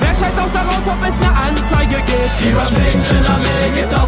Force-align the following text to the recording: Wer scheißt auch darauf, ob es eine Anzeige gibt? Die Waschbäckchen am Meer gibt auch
Wer 0.00 0.14
scheißt 0.14 0.38
auch 0.38 0.52
darauf, 0.52 0.82
ob 0.86 1.08
es 1.08 1.20
eine 1.20 1.36
Anzeige 1.36 1.96
gibt? 1.96 2.32
Die 2.40 2.54
Waschbäckchen 2.56 3.26
am 3.26 3.40
Meer 3.42 3.82
gibt 3.82 3.94
auch 3.94 4.07